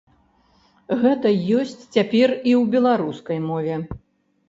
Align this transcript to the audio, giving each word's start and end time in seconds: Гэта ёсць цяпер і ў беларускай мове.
Гэта 1.03 1.33
ёсць 1.59 1.77
цяпер 1.95 2.29
і 2.49 2.59
ў 2.61 2.63
беларускай 2.75 3.45
мове. 3.49 3.83